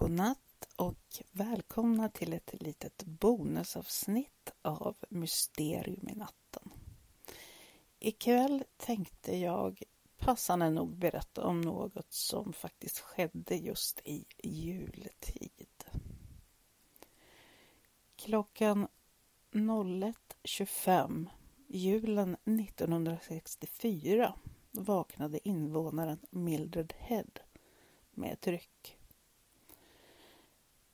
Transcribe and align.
Godnatt 0.00 0.68
och 0.76 1.22
välkomna 1.32 2.08
till 2.08 2.32
ett 2.32 2.54
litet 2.60 3.04
bonusavsnitt 3.04 4.52
av 4.62 4.96
Mysterium 5.08 6.08
i 6.08 6.14
natten. 6.14 6.70
Ikväll 7.98 8.64
tänkte 8.76 9.36
jag 9.36 9.82
passande 10.18 10.70
nog 10.70 10.98
berätta 10.98 11.44
om 11.44 11.60
något 11.60 12.12
som 12.12 12.52
faktiskt 12.52 12.98
skedde 12.98 13.56
just 13.56 14.00
i 14.04 14.24
jultid. 14.42 15.84
Klockan 18.16 18.88
01.25 19.52 21.26
julen 21.68 22.36
1964 22.44 24.34
vaknade 24.70 25.48
invånaren 25.48 26.18
Mildred 26.30 26.94
Head 26.98 27.30
med 28.10 28.32
ett 28.32 28.46
ryck. 28.46 28.99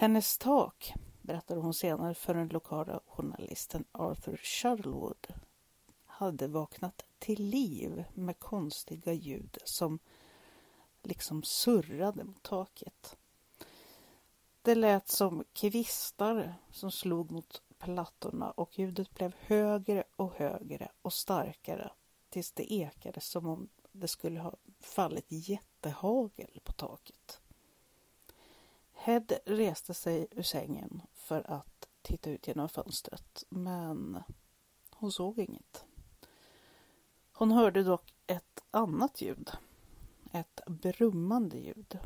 Hennes 0.00 0.38
tak, 0.38 0.94
berättade 1.22 1.60
hon 1.60 1.74
senare 1.74 2.14
för 2.14 2.34
den 2.34 2.48
lokala 2.48 3.00
journalisten 3.06 3.84
Arthur 3.92 4.36
Sherwood, 4.36 5.26
hade 6.04 6.48
vaknat 6.48 7.04
till 7.18 7.44
liv 7.44 8.04
med 8.14 8.38
konstiga 8.38 9.12
ljud 9.12 9.58
som 9.64 9.98
liksom 11.02 11.42
surrade 11.42 12.24
mot 12.24 12.42
taket. 12.42 13.16
Det 14.62 14.74
lät 14.74 15.08
som 15.08 15.44
kvistar 15.52 16.54
som 16.70 16.90
slog 16.90 17.30
mot 17.30 17.62
plattorna 17.78 18.50
och 18.50 18.78
ljudet 18.78 19.14
blev 19.14 19.34
högre 19.38 20.04
och 20.16 20.32
högre 20.34 20.88
och 21.02 21.12
starkare 21.12 21.90
tills 22.28 22.52
det 22.52 22.72
ekade 22.72 23.20
som 23.20 23.46
om 23.46 23.68
det 23.92 24.08
skulle 24.08 24.40
ha 24.40 24.54
fallit 24.80 25.26
jättehagel 25.28 26.60
på 26.64 26.72
taket. 26.72 27.37
Hed 29.08 29.32
reste 29.44 29.94
sig 29.94 30.26
ur 30.30 30.42
sängen 30.42 31.02
för 31.14 31.50
att 31.50 31.88
titta 32.02 32.30
ut 32.30 32.48
genom 32.48 32.68
fönstret, 32.68 33.44
men 33.48 34.22
hon 34.90 35.12
såg 35.12 35.38
inget. 35.38 35.84
Hon 37.32 37.50
hörde 37.50 37.82
dock 37.82 38.14
ett 38.26 38.64
annat 38.70 39.20
ljud, 39.20 39.50
ett 40.32 40.60
brummande 40.66 41.58
ljud. 41.58 41.98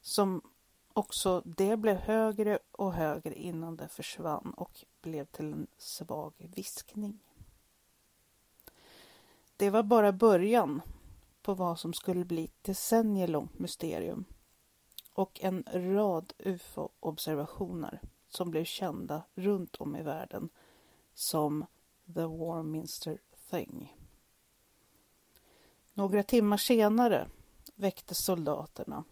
Som 0.00 0.42
också 0.92 1.42
det 1.44 1.76
blev 1.76 1.96
högre 1.96 2.58
och 2.72 2.92
högre 2.92 3.34
innan 3.34 3.76
det 3.76 3.88
försvann 3.88 4.54
och 4.56 4.84
blev 5.00 5.24
till 5.24 5.52
en 5.52 5.66
svag 5.78 6.32
viskning. 6.56 7.18
Det 9.56 9.70
var 9.70 9.82
bara 9.82 10.12
början 10.12 10.82
på 11.42 11.54
vad 11.54 11.78
som 11.78 11.92
skulle 11.92 12.24
bli 12.24 12.44
ett 12.44 12.64
decennier 12.64 13.28
långt 13.28 13.58
mysterium 13.58 14.24
och 15.20 15.40
en 15.42 15.64
rad 15.72 16.32
ufo-observationer 16.38 18.00
som 18.28 18.50
blev 18.50 18.64
kända 18.64 19.22
runt 19.34 19.76
om 19.76 19.96
i 19.96 20.02
världen 20.02 20.48
som 21.14 21.66
The 22.14 22.26
Warminster 22.26 23.18
Thing. 23.50 23.96
Några 25.94 26.22
timmar 26.22 26.56
senare 26.56 27.28
väcktes 27.74 28.24
soldaterna 28.24 29.04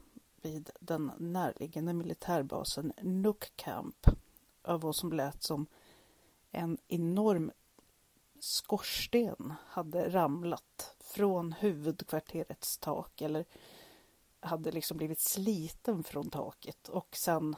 vid 0.42 0.70
den 0.81 1.12
närliggande 1.19 1.92
militärbasen 1.92 2.93
Nook 3.03 3.53
Camp 3.56 4.06
av 4.62 4.81
vad 4.81 4.97
som 4.97 5.12
lät 5.12 5.43
som 5.43 5.67
en 6.50 6.78
enorm 6.89 7.50
skorsten 8.41 9.55
hade 9.67 10.09
ramlat 10.09 10.97
från 11.00 11.53
huvudkvarterets 11.53 12.78
tak 12.78 13.20
eller 13.20 13.45
hade 14.41 14.70
liksom 14.70 14.97
blivit 14.97 15.20
sliten 15.20 16.05
från 16.05 16.31
taket 16.31 16.89
och 16.89 17.17
sen 17.17 17.56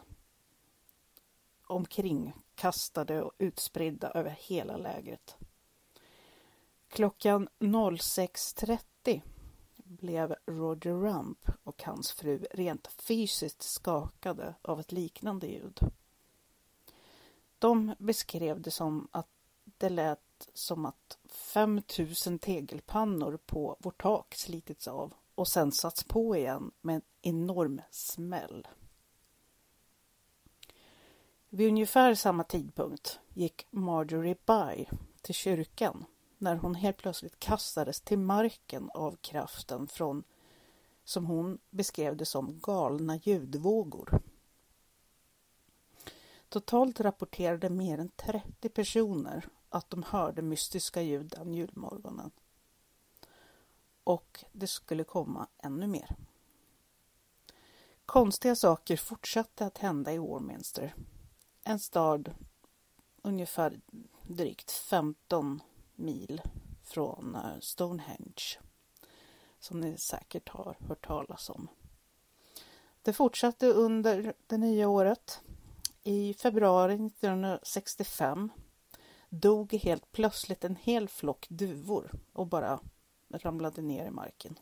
omkring 1.66 2.32
kastade 2.54 3.22
och 3.22 3.32
utspridda 3.38 4.10
över 4.10 4.30
hela 4.40 4.76
lägret. 4.76 5.36
Klockan 6.88 7.48
06.30 7.58 9.22
blev 9.76 10.34
Roger 10.46 10.94
Rump 10.94 11.50
och 11.64 11.82
hans 11.82 12.12
fru 12.12 12.46
rent 12.50 12.86
fysiskt 12.86 13.62
skakade 13.62 14.54
av 14.62 14.80
ett 14.80 14.92
liknande 14.92 15.46
ljud. 15.46 15.78
De 17.58 17.94
beskrev 17.98 18.60
det 18.60 18.70
som 18.70 19.08
att 19.10 19.28
det 19.64 19.88
lät 19.88 20.48
som 20.54 20.86
att 20.86 21.18
5000 21.28 22.38
tegelpannor 22.38 23.38
på 23.46 23.76
vårt 23.80 24.02
tak 24.02 24.34
slitits 24.34 24.88
av 24.88 25.14
och 25.40 25.48
sen 25.48 25.72
satts 25.72 26.04
på 26.04 26.36
igen 26.36 26.70
med 26.80 26.96
en 26.96 27.02
enorm 27.22 27.82
smäll. 27.90 28.68
Vid 31.48 31.68
ungefär 31.68 32.14
samma 32.14 32.44
tidpunkt 32.44 33.20
gick 33.34 33.66
Marjorie 33.70 34.36
by 34.46 34.86
till 35.22 35.34
kyrkan 35.34 36.04
när 36.38 36.56
hon 36.56 36.74
helt 36.74 36.96
plötsligt 36.96 37.38
kastades 37.38 38.00
till 38.00 38.18
marken 38.18 38.90
av 38.94 39.16
kraften 39.20 39.86
från, 39.86 40.24
som 41.04 41.26
hon 41.26 41.58
beskrev 41.70 42.16
det 42.16 42.26
som, 42.26 42.60
galna 42.60 43.16
ljudvågor. 43.16 44.20
Totalt 46.48 47.00
rapporterade 47.00 47.70
mer 47.70 47.98
än 47.98 48.08
30 48.08 48.68
personer 48.68 49.48
att 49.68 49.90
de 49.90 50.02
hörde 50.02 50.42
mystiska 50.42 51.02
ljud 51.02 51.28
den 51.36 51.54
julmorgonen 51.54 52.30
och 54.10 54.44
det 54.52 54.66
skulle 54.66 55.04
komma 55.04 55.46
ännu 55.58 55.86
mer. 55.86 56.16
Konstiga 58.06 58.56
saker 58.56 58.96
fortsatte 58.96 59.66
att 59.66 59.78
hända 59.78 60.12
i 60.12 60.18
Warminster. 60.18 60.94
En 61.64 61.78
stad 61.78 62.34
ungefär 63.22 63.80
drygt 64.22 64.70
15 64.70 65.62
mil 65.94 66.42
från 66.82 67.34
eh, 67.34 67.60
Stonehenge. 67.60 68.58
Som 69.58 69.80
ni 69.80 69.98
säkert 69.98 70.48
har 70.48 70.76
hört 70.80 71.06
talas 71.06 71.50
om. 71.50 71.68
Det 73.02 73.12
fortsatte 73.12 73.66
under 73.66 74.34
det 74.46 74.58
nya 74.58 74.88
året. 74.88 75.40
I 76.02 76.34
februari 76.34 76.94
1965 76.94 78.50
dog 79.28 79.72
helt 79.72 80.12
plötsligt 80.12 80.64
en 80.64 80.76
hel 80.76 81.08
flock 81.08 81.46
duvor 81.48 82.10
och 82.32 82.46
bara 82.46 82.80
ramlade 83.32 83.82
ner 83.82 84.06
i 84.06 84.10
marken. 84.10 84.58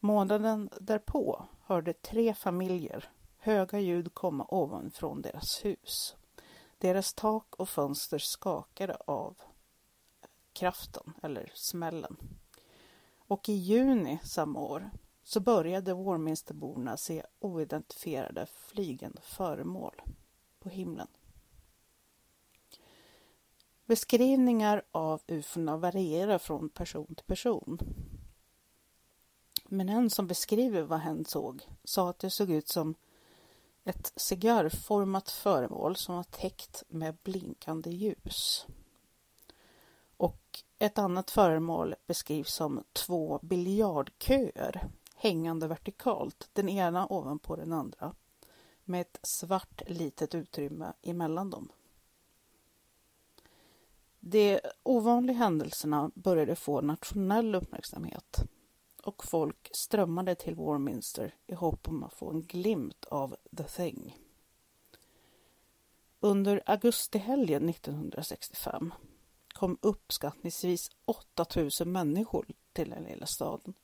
Månaden 0.00 0.70
därpå 0.80 1.44
hörde 1.60 1.92
tre 1.92 2.34
familjer 2.34 3.10
höga 3.38 3.78
ljud 3.78 4.14
komma 4.14 4.46
ovanifrån 4.48 5.22
deras 5.22 5.64
hus. 5.64 6.16
Deras 6.78 7.14
tak 7.14 7.54
och 7.54 7.68
fönster 7.68 8.18
skakade 8.18 8.96
av 9.06 9.36
kraften 10.52 11.14
eller 11.22 11.50
smällen. 11.54 12.16
Och 13.18 13.48
i 13.48 13.52
juni 13.52 14.18
samma 14.24 14.60
år 14.60 14.90
så 15.22 15.40
började 15.40 15.94
Warminsterborna 15.94 16.96
se 16.96 17.22
oidentifierade 17.38 18.46
flygande 18.46 19.20
föremål 19.22 20.02
på 20.58 20.68
himlen. 20.68 21.08
Beskrivningar 23.88 24.82
av 24.92 25.22
ufona 25.26 25.76
varierar 25.76 26.38
från 26.38 26.68
person 26.68 27.14
till 27.14 27.26
person. 27.26 27.78
Men 29.64 29.88
en 29.88 30.10
som 30.10 30.26
beskriver 30.26 30.82
vad 30.82 30.98
hen 30.98 31.24
såg 31.24 31.62
sa 31.84 32.10
att 32.10 32.18
det 32.18 32.30
såg 32.30 32.50
ut 32.50 32.68
som 32.68 32.94
ett 33.84 34.12
cigarrformat 34.16 35.30
föremål 35.30 35.96
som 35.96 36.16
var 36.16 36.22
täckt 36.22 36.82
med 36.88 37.16
blinkande 37.22 37.90
ljus. 37.90 38.66
Och 40.16 40.62
ett 40.78 40.98
annat 40.98 41.30
föremål 41.30 41.94
beskrivs 42.06 42.52
som 42.54 42.84
två 42.92 43.38
biljardköer 43.42 44.88
hängande 45.14 45.66
vertikalt, 45.66 46.48
den 46.52 46.68
ena 46.68 47.06
ovanpå 47.12 47.56
den 47.56 47.72
andra, 47.72 48.14
med 48.84 49.00
ett 49.00 49.18
svart 49.22 49.82
litet 49.86 50.34
utrymme 50.34 50.92
emellan 51.02 51.50
dem. 51.50 51.68
De 54.30 54.60
ovanliga 54.82 55.36
händelserna 55.36 56.10
började 56.14 56.56
få 56.56 56.80
nationell 56.80 57.54
uppmärksamhet 57.54 58.44
och 59.02 59.24
folk 59.24 59.70
strömmade 59.72 60.34
till 60.34 60.54
Warminster 60.54 61.34
i 61.46 61.54
hopp 61.54 61.88
om 61.88 62.04
att 62.04 62.14
få 62.14 62.30
en 62.30 62.42
glimt 62.42 63.04
av 63.04 63.36
The 63.56 63.62
Thing. 63.62 64.18
Under 66.20 66.62
augustihelgen 66.66 67.68
1965 67.68 68.94
kom 69.48 69.78
uppskattningsvis 69.80 70.90
8000 71.04 71.92
människor 71.92 72.46
till 72.72 72.90
den 72.90 73.02
lilla 73.04 73.26
staden. 73.26 73.74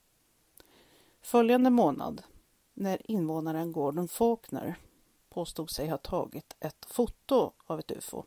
Följande 1.21 1.71
månad, 1.71 2.23
när 2.75 3.11
invånaren 3.11 3.73
Gordon 3.73 4.09
Faulkner 4.09 4.75
påstod 5.29 5.71
sig 5.71 5.89
ha 5.89 5.99
tagit 5.99 6.57
ett 6.61 6.85
foto 6.85 7.53
av 7.67 7.79
ett 7.79 7.91
ufo, 7.91 8.25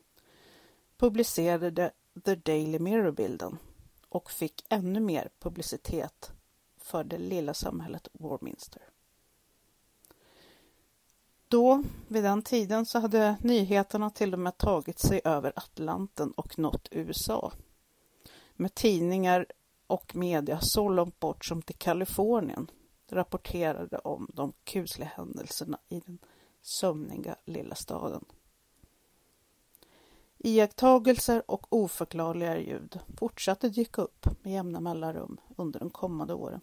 publicerade 0.96 1.92
The 2.24 2.34
Daily 2.34 2.78
Mirror-bilden 2.78 3.58
och 4.08 4.30
fick 4.30 4.64
ännu 4.68 5.00
mer 5.00 5.30
publicitet 5.38 6.32
för 6.76 7.04
det 7.04 7.18
lilla 7.18 7.54
samhället 7.54 8.08
Warminster. 8.12 8.82
Då, 11.48 11.82
vid 12.08 12.24
den 12.24 12.42
tiden, 12.42 12.86
så 12.86 12.98
hade 12.98 13.36
nyheterna 13.40 14.10
till 14.10 14.32
och 14.32 14.38
med 14.38 14.58
tagit 14.58 14.98
sig 14.98 15.20
över 15.24 15.52
Atlanten 15.56 16.32
och 16.32 16.58
nått 16.58 16.88
USA. 16.90 17.52
Med 18.54 18.74
tidningar 18.74 19.46
och 19.86 20.16
media 20.16 20.60
så 20.60 20.88
långt 20.88 21.20
bort 21.20 21.44
som 21.44 21.62
till 21.62 21.74
Kalifornien 21.74 22.70
rapporterade 23.10 23.98
om 23.98 24.28
de 24.34 24.52
kusliga 24.64 25.08
händelserna 25.16 25.78
i 25.88 26.00
den 26.00 26.18
sömniga 26.62 27.36
lilla 27.44 27.74
staden. 27.74 28.24
Iakttagelser 30.38 31.50
och 31.50 31.66
oförklarliga 31.72 32.58
ljud 32.58 33.00
fortsatte 33.16 33.68
dyka 33.68 34.02
upp 34.02 34.26
med 34.42 34.52
jämna 34.52 34.80
mellanrum 34.80 35.40
under 35.56 35.80
de 35.80 35.90
kommande 35.90 36.34
åren. 36.34 36.60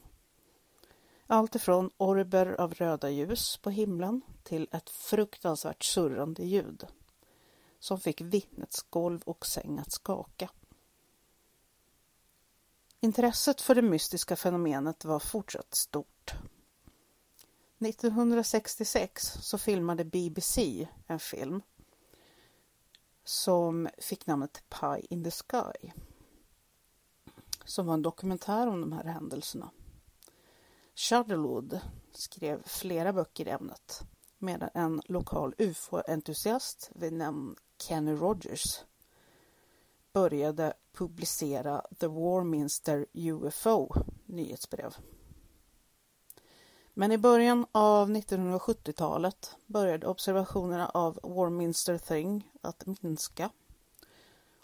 Allt 1.27 1.55
ifrån 1.55 1.89
orber 1.97 2.61
av 2.61 2.73
röda 2.73 3.09
ljus 3.09 3.57
på 3.57 3.69
himlen 3.69 4.21
till 4.43 4.67
ett 4.71 4.89
fruktansvärt 4.89 5.83
surrande 5.83 6.43
ljud 6.43 6.85
som 7.79 7.99
fick 7.99 8.21
vittnets 8.21 8.81
golv 8.81 9.21
och 9.25 9.45
säng 9.45 9.79
att 9.79 9.91
skaka. 9.91 10.49
Intresset 12.99 13.61
för 13.61 13.75
det 13.75 13.81
mystiska 13.81 14.35
fenomenet 14.35 15.05
var 15.05 15.19
fortsatt 15.19 15.75
stort. 15.75 16.33
1966 17.79 19.23
så 19.41 19.57
filmade 19.57 20.05
BBC 20.05 20.87
en 21.07 21.19
film 21.19 21.61
som 23.25 23.89
fick 23.97 24.27
namnet 24.27 24.63
Pie 24.69 25.05
in 25.09 25.23
the 25.23 25.31
Sky. 25.31 25.91
Som 27.65 27.85
var 27.85 27.93
en 27.93 28.01
dokumentär 28.01 28.67
om 28.67 28.81
de 28.81 28.91
här 28.91 29.03
händelserna. 29.03 29.69
Shuttlewood 30.95 31.79
skrev 32.11 32.63
flera 32.65 33.13
böcker 33.13 33.47
i 33.47 33.49
ämnet 33.49 34.01
medan 34.37 34.69
en 34.73 35.01
lokal 35.05 35.55
ufo-entusiast 35.57 36.91
vid 36.95 37.13
namn 37.13 37.55
Kenny 37.77 38.15
Rogers 38.15 38.83
började 40.13 40.73
publicera 40.93 41.85
The 41.99 42.07
Warminster 42.07 43.05
UFO 43.13 43.93
nyhetsbrev. 44.25 44.95
Men 46.97 47.11
i 47.11 47.17
början 47.17 47.65
av 47.71 48.09
1970-talet 48.09 49.55
började 49.65 50.07
observationerna 50.07 50.89
av 50.89 51.19
Warminster 51.23 51.97
Thing 51.97 52.51
att 52.61 52.85
minska 52.85 53.49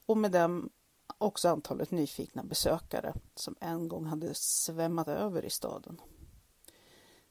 och 0.05 0.17
med 0.17 0.31
dem 0.31 0.69
också 1.17 1.49
antalet 1.49 1.91
nyfikna 1.91 2.43
besökare 2.43 3.13
som 3.35 3.55
en 3.59 3.87
gång 3.87 4.05
hade 4.05 4.33
svämmat 4.33 5.07
över 5.07 5.45
i 5.45 5.49
staden. 5.49 6.01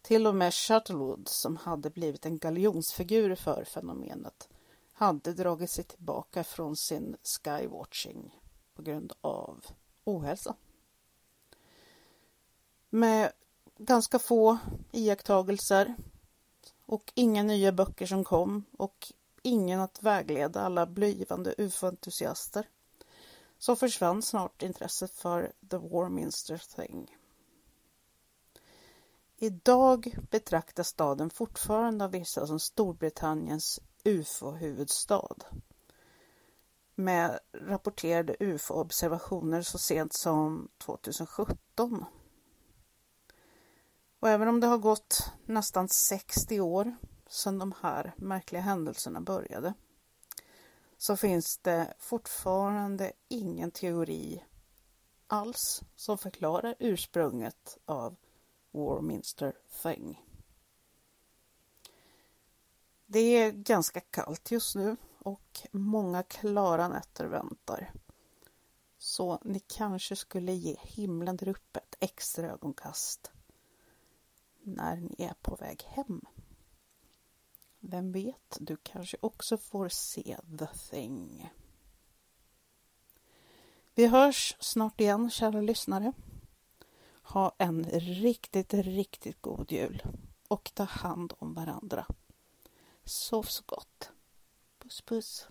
Till 0.02 0.26
och 0.26 0.34
med 0.34 0.54
Shuttlewood, 0.54 1.28
som 1.28 1.56
hade 1.56 1.90
blivit 1.90 2.26
en 2.26 2.38
galjonsfigur 2.38 3.34
för 3.34 3.64
fenomenet, 3.64 4.48
hade 4.92 5.32
dragit 5.32 5.70
sig 5.70 5.84
tillbaka 5.84 6.44
från 6.44 6.76
sin 6.76 7.16
skywatching 7.22 8.40
på 8.74 8.82
grund 8.82 9.12
av 9.20 9.64
ohälsa. 10.04 10.54
Med 12.90 13.32
ganska 13.80 14.18
få 14.18 14.58
iakttagelser 14.92 15.94
och 16.86 17.12
inga 17.14 17.42
nya 17.42 17.72
böcker 17.72 18.06
som 18.06 18.24
kom 18.24 18.64
och 18.78 19.12
ingen 19.42 19.80
att 19.80 20.02
vägleda 20.02 20.60
alla 20.60 20.86
blivande 20.86 21.54
ufo-entusiaster 21.58 22.68
så 23.58 23.76
försvann 23.76 24.22
snart 24.22 24.62
intresset 24.62 25.10
för 25.10 25.52
The 25.70 25.76
Warminster 25.76 26.62
Thing. 26.76 27.16
Idag 29.36 30.16
betraktas 30.30 30.88
staden 30.88 31.30
fortfarande 31.30 32.04
av 32.04 32.10
vissa 32.10 32.46
som 32.46 32.60
Storbritanniens 32.60 33.80
ufo-huvudstad 34.04 35.36
med 36.94 37.38
rapporterade 37.52 38.36
ufo-observationer 38.40 39.62
så 39.62 39.78
sent 39.78 40.12
som 40.12 40.68
2017. 40.78 42.04
Och 44.20 44.28
även 44.28 44.48
om 44.48 44.60
det 44.60 44.66
har 44.66 44.78
gått 44.78 45.32
nästan 45.46 45.88
60 45.88 46.60
år 46.60 46.96
sedan 47.28 47.58
de 47.58 47.74
här 47.80 48.14
märkliga 48.16 48.62
händelserna 48.62 49.20
började 49.20 49.74
så 50.98 51.16
finns 51.16 51.58
det 51.58 51.94
fortfarande 51.98 53.12
ingen 53.28 53.70
teori 53.70 54.44
alls 55.26 55.82
som 55.96 56.18
förklarar 56.18 56.74
ursprunget 56.78 57.78
av 57.84 58.16
Warminster 58.70 59.54
Thing. 59.82 60.24
Det 63.06 63.18
är 63.18 63.52
ganska 63.52 64.00
kallt 64.00 64.50
just 64.50 64.74
nu 64.74 64.96
och 65.18 65.60
många 65.72 66.22
klara 66.22 66.88
nätter 66.88 67.24
väntar. 67.24 67.92
Så 68.98 69.38
ni 69.44 69.60
kanske 69.60 70.16
skulle 70.16 70.52
ge 70.52 70.76
himlen 70.82 71.36
där 71.36 71.48
uppe 71.48 71.80
ett 71.80 71.96
extra 72.00 72.50
ögonkast 72.50 73.32
när 74.62 74.96
ni 74.96 75.14
är 75.18 75.34
på 75.42 75.56
väg 75.56 75.82
hem. 75.82 76.20
Vem 77.80 78.12
vet, 78.12 78.58
du 78.60 78.76
kanske 78.76 79.16
också 79.20 79.56
får 79.56 79.88
se 79.88 80.36
The 80.58 80.66
Thing. 80.66 81.50
Vi 83.94 84.06
hörs 84.06 84.56
snart 84.60 85.00
igen, 85.00 85.30
kära 85.30 85.60
lyssnare. 85.60 86.12
Ha 87.22 87.54
en 87.58 87.84
riktigt, 88.00 88.74
riktigt 88.74 89.42
god 89.42 89.72
jul 89.72 90.02
och 90.48 90.70
ta 90.74 90.84
hand 90.84 91.32
om 91.38 91.54
varandra. 91.54 92.06
Sov 93.04 93.42
så 93.42 93.62
gott. 93.66 94.10
Puss 94.78 95.02
puss. 95.02 95.48